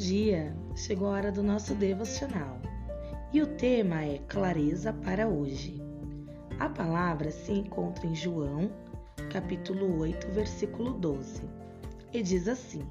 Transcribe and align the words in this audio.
dia! 0.00 0.56
Chegou 0.74 1.08
a 1.08 1.10
hora 1.10 1.30
do 1.30 1.42
nosso 1.42 1.74
devocional 1.74 2.58
e 3.34 3.42
o 3.42 3.46
tema 3.46 4.02
é 4.02 4.16
Clareza 4.28 4.94
para 4.94 5.28
hoje. 5.28 5.78
A 6.58 6.70
palavra 6.70 7.30
se 7.30 7.52
encontra 7.52 8.06
em 8.06 8.14
João, 8.14 8.70
capítulo 9.30 9.98
8, 9.98 10.28
versículo 10.28 10.94
12, 10.94 11.42
e 12.14 12.22
diz 12.22 12.48
assim: 12.48 12.82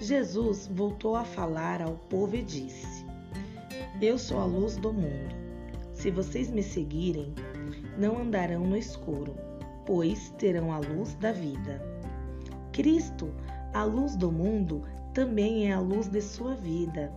Jesus 0.00 0.70
voltou 0.72 1.16
a 1.16 1.24
falar 1.24 1.82
ao 1.82 1.96
povo 2.08 2.34
e 2.34 2.42
disse: 2.42 3.04
Eu 4.00 4.16
sou 4.18 4.40
a 4.40 4.46
luz 4.46 4.78
do 4.78 4.94
mundo. 4.94 5.36
Se 5.92 6.10
vocês 6.10 6.50
me 6.50 6.62
seguirem, 6.62 7.34
não 7.98 8.18
andarão 8.18 8.66
no 8.66 8.76
escuro, 8.78 9.34
pois 9.84 10.30
terão 10.38 10.72
a 10.72 10.78
luz 10.78 11.12
da 11.16 11.30
vida. 11.30 11.78
Cristo, 12.72 13.30
a 13.76 13.84
luz 13.84 14.16
do 14.16 14.32
mundo, 14.32 14.84
também 15.12 15.68
é 15.68 15.72
a 15.74 15.78
luz 15.78 16.08
de 16.08 16.22
sua 16.22 16.54
vida. 16.54 17.12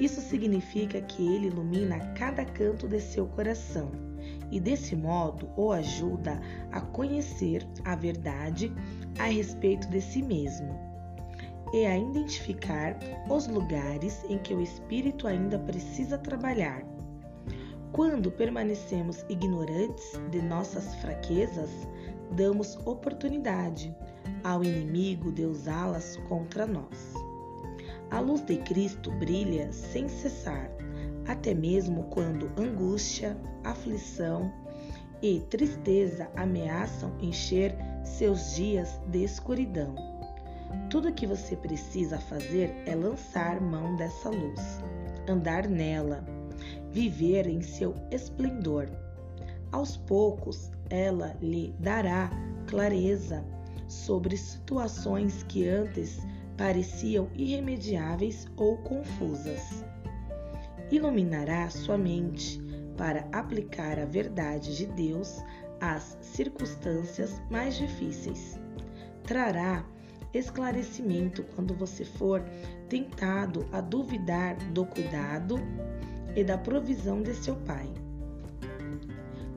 Isso 0.00 0.20
significa 0.20 1.00
que 1.00 1.26
ele 1.26 1.48
ilumina 1.48 1.98
cada 2.14 2.44
canto 2.44 2.86
de 2.86 3.00
seu 3.00 3.26
coração 3.26 3.90
e, 4.52 4.60
desse 4.60 4.94
modo, 4.94 5.50
o 5.56 5.72
ajuda 5.72 6.40
a 6.70 6.80
conhecer 6.80 7.66
a 7.84 7.96
verdade 7.96 8.72
a 9.18 9.24
respeito 9.24 9.88
de 9.88 10.00
si 10.00 10.22
mesmo 10.22 10.72
e 11.72 11.84
a 11.84 11.98
identificar 11.98 12.96
os 13.28 13.48
lugares 13.48 14.24
em 14.28 14.38
que 14.38 14.54
o 14.54 14.60
espírito 14.60 15.26
ainda 15.26 15.58
precisa 15.58 16.16
trabalhar. 16.16 16.84
Quando 17.90 18.30
permanecemos 18.30 19.24
ignorantes 19.28 20.12
de 20.30 20.40
nossas 20.42 20.94
fraquezas, 20.96 21.70
damos 22.36 22.76
oportunidade 22.86 23.92
ao 24.48 24.64
inimigo 24.64 25.30
de 25.30 25.44
usá-las 25.44 26.16
contra 26.26 26.66
nós. 26.66 27.12
A 28.10 28.18
luz 28.18 28.40
de 28.40 28.56
Cristo 28.56 29.10
brilha 29.10 29.70
sem 29.70 30.08
cessar, 30.08 30.70
até 31.26 31.52
mesmo 31.52 32.04
quando 32.04 32.50
angústia, 32.58 33.36
aflição 33.62 34.50
e 35.20 35.40
tristeza 35.50 36.30
ameaçam 36.34 37.12
encher 37.20 37.76
seus 38.02 38.54
dias 38.54 38.98
de 39.08 39.22
escuridão. 39.22 39.94
Tudo 40.88 41.08
o 41.08 41.12
que 41.12 41.26
você 41.26 41.54
precisa 41.54 42.18
fazer 42.18 42.74
é 42.86 42.94
lançar 42.94 43.60
mão 43.60 43.96
dessa 43.96 44.30
luz, 44.30 44.80
andar 45.28 45.68
nela, 45.68 46.24
viver 46.90 47.46
em 47.46 47.60
seu 47.60 47.94
esplendor. 48.10 48.88
Aos 49.72 49.98
poucos, 49.98 50.70
ela 50.88 51.36
lhe 51.42 51.74
dará 51.78 52.30
clareza 52.66 53.44
sobre 53.88 54.36
situações 54.36 55.42
que 55.42 55.66
antes 55.66 56.20
pareciam 56.56 57.28
irremediáveis 57.34 58.46
ou 58.56 58.76
confusas. 58.78 59.84
Iluminará 60.90 61.68
sua 61.70 61.98
mente 61.98 62.60
para 62.96 63.26
aplicar 63.32 63.98
a 63.98 64.04
verdade 64.04 64.76
de 64.76 64.86
Deus 64.86 65.42
às 65.80 66.18
circunstâncias 66.20 67.40
mais 67.50 67.76
difíceis. 67.76 68.58
Trará 69.24 69.84
esclarecimento 70.34 71.42
quando 71.54 71.74
você 71.74 72.04
for 72.04 72.42
tentado 72.88 73.66
a 73.72 73.80
duvidar 73.80 74.56
do 74.72 74.84
cuidado 74.84 75.56
e 76.36 76.44
da 76.44 76.58
provisão 76.58 77.22
de 77.22 77.34
seu 77.34 77.56
Pai. 77.56 77.88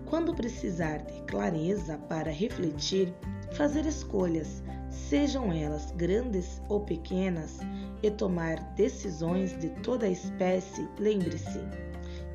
Quando 0.06 0.36
precisar 0.36 0.98
de 0.98 1.22
clareza 1.24 1.98
para 1.98 2.30
refletir, 2.32 3.14
fazer 3.52 3.86
escolhas, 3.86 4.64
sejam 4.90 5.52
elas 5.52 5.92
grandes 5.92 6.62
ou 6.70 6.82
pequenas, 6.82 7.60
e 8.04 8.10
tomar 8.10 8.60
decisões 8.74 9.58
de 9.60 9.70
toda 9.82 10.08
espécie, 10.08 10.88
lembre-se 10.98 11.60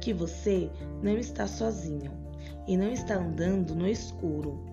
que 0.00 0.12
você 0.12 0.70
não 1.02 1.18
está 1.18 1.46
sozinho 1.46 2.12
e 2.68 2.76
não 2.76 2.92
está 2.92 3.16
andando 3.16 3.74
no 3.74 3.88
escuro. 3.88 4.64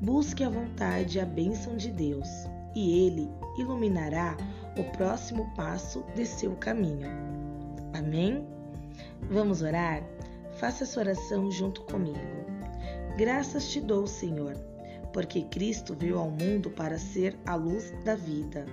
Busque 0.00 0.44
a 0.44 0.48
vontade 0.48 1.18
a 1.18 1.26
bênção 1.26 1.76
de 1.76 1.90
Deus, 1.90 2.28
e 2.74 3.06
Ele 3.06 3.28
iluminará 3.58 4.36
o 4.78 4.84
próximo 4.96 5.52
passo 5.56 6.04
de 6.14 6.24
seu 6.24 6.54
caminho. 6.56 7.08
Amém? 7.92 8.46
Vamos 9.28 9.62
orar? 9.62 10.02
Faça 10.58 10.84
essa 10.84 11.00
oração 11.00 11.50
junto 11.50 11.82
comigo. 11.82 12.18
Graças 13.16 13.68
te 13.68 13.80
dou, 13.80 14.06
Senhor 14.06 14.69
porque 15.12 15.42
Cristo 15.42 15.94
veio 15.98 16.18
ao 16.18 16.30
mundo 16.30 16.70
para 16.70 16.98
ser 16.98 17.38
a 17.46 17.54
luz 17.54 17.92
da 18.04 18.14
vida. 18.14 18.66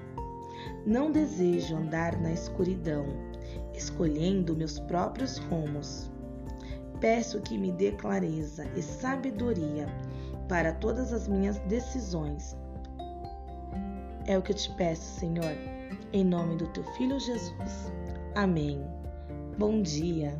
Não 0.85 1.11
desejo 1.11 1.75
andar 1.75 2.19
na 2.19 2.31
escuridão, 2.31 3.05
escolhendo 3.73 4.55
meus 4.55 4.79
próprios 4.79 5.37
rumos. 5.37 6.11
Peço 6.99 7.41
que 7.41 7.57
me 7.57 7.71
dê 7.71 7.91
clareza 7.91 8.65
e 8.75 8.81
sabedoria 8.81 9.87
para 10.47 10.73
todas 10.73 11.13
as 11.13 11.27
minhas 11.27 11.59
decisões. 11.59 12.55
É 14.25 14.37
o 14.37 14.41
que 14.41 14.51
eu 14.51 14.55
te 14.55 14.71
peço, 14.73 15.19
Senhor, 15.19 15.55
em 16.11 16.23
nome 16.23 16.55
do 16.55 16.67
teu 16.67 16.83
filho 16.95 17.19
Jesus. 17.19 17.91
Amém. 18.35 18.81
Bom 19.57 19.81
dia. 19.81 20.37